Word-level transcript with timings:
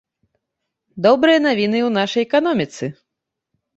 Добрыя 1.05 1.39
навіны 1.47 1.77
і 1.81 1.85
ў 1.91 1.93
нашай 1.99 2.21
эканоміцы. 2.29 2.83